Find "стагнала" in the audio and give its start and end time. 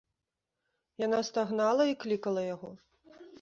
1.29-1.83